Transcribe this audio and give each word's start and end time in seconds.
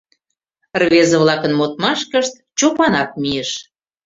Рвезе-влакын 0.81 1.53
модмашкышт 1.59 2.33
Чопанат 2.57 3.09
мийыш. 3.21 3.51